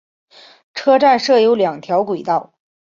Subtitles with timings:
[0.73, 2.55] 车站设有两条轨道。